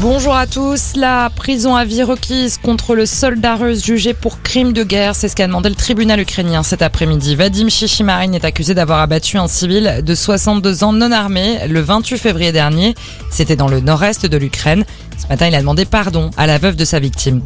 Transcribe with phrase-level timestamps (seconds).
[0.00, 0.94] Bonjour à tous.
[0.94, 5.28] La prison à vie requise contre le soldat russe jugé pour crime de guerre, c'est
[5.28, 7.34] ce qu'a demandé le tribunal ukrainien cet après-midi.
[7.34, 12.16] Vadim Shishimarin est accusé d'avoir abattu un civil de 62 ans non armé le 28
[12.16, 12.94] février dernier.
[13.32, 14.84] C'était dans le nord-est de l'Ukraine.
[15.20, 17.42] Ce matin, il a demandé pardon à la veuve de sa victime.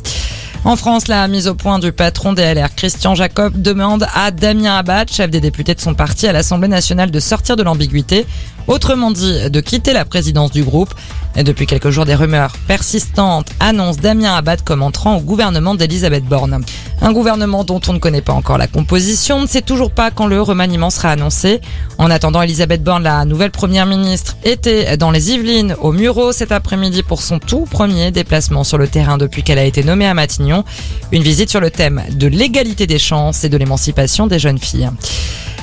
[0.64, 4.76] En France, la mise au point du patron des LR, Christian Jacob, demande à Damien
[4.76, 8.26] Abad, chef des députés de son parti à l'Assemblée nationale, de sortir de l'ambiguïté.
[8.68, 10.94] Autrement dit, de quitter la présidence du groupe.
[11.34, 16.24] Et depuis quelques jours, des rumeurs persistantes annoncent Damien Abad comme entrant au gouvernement d'Elisabeth
[16.24, 16.62] Borne.
[17.04, 20.12] Un gouvernement dont on ne connaît pas encore la composition, on ne sait toujours pas
[20.12, 21.60] quand le remaniement sera annoncé.
[21.98, 26.52] En attendant, Elisabeth Borne, la nouvelle première ministre, était dans les Yvelines, au Muro cet
[26.52, 30.14] après-midi pour son tout premier déplacement sur le terrain depuis qu'elle a été nommée à
[30.14, 30.62] Matignon.
[31.10, 34.88] Une visite sur le thème de l'égalité des chances et de l'émancipation des jeunes filles.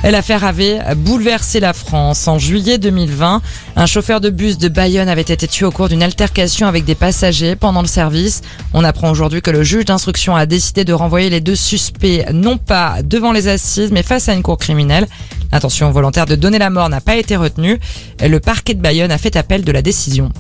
[0.04, 2.28] L'affaire avait bouleversé la France.
[2.28, 3.42] En juillet 2020,
[3.76, 6.96] un chauffeur de bus de Bayonne avait été tué au cours d'une altercation avec des
[6.96, 8.42] passagers pendant le service.
[8.74, 12.58] On apprend aujourd'hui que le juge d'instruction a décidé de renvoyer les deux suspects non
[12.58, 15.08] pas devant les assises mais face à une cour criminelle.
[15.52, 17.80] L'intention volontaire de donner la mort n'a pas été retenue.
[18.22, 20.32] Le parquet de Bayonne a fait appel de la décision.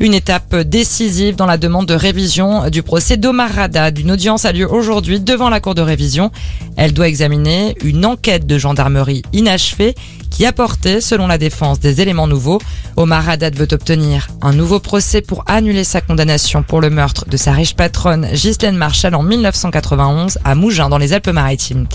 [0.00, 3.90] Une étape décisive dans la demande de révision du procès d'Omar Rada.
[3.90, 6.32] Une audience a lieu aujourd'hui devant la cour de révision.
[6.76, 9.94] Elle doit examiner une enquête de gendarmerie inachevée
[10.30, 12.60] qui apportait, selon la défense, des éléments nouveaux.
[12.96, 17.36] Omar Haddad veut obtenir un nouveau procès pour annuler sa condamnation pour le meurtre de
[17.36, 21.86] sa riche patronne Ghislaine Marshall en 1991 à Mougins dans les Alpes-Maritimes.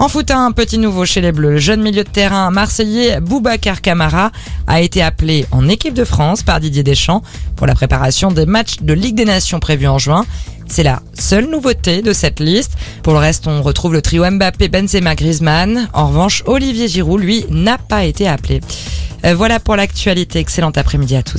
[0.00, 1.50] En foot, un petit nouveau chez les Bleus.
[1.50, 4.32] Le jeune milieu de terrain marseillais Boubacar Camara
[4.66, 7.22] a été appelé en équipe de France par Didier Deschamps
[7.54, 10.24] pour la préparation des matchs de Ligue des Nations prévus en juin.
[10.66, 12.78] C'est la seule nouveauté de cette liste.
[13.02, 15.90] Pour le reste, on retrouve le trio Mbappé, Benzema, Griezmann.
[15.92, 18.62] En revanche, Olivier Giroud, lui, n'a pas été appelé.
[19.26, 20.38] Euh, voilà pour l'actualité.
[20.38, 21.38] Excellent après-midi à tous.